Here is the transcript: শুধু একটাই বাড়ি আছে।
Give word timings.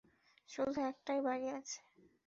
শুধু 0.49 0.79
একটাই 0.91 1.19
বাড়ি 1.21 1.47
আছে। 1.51 1.79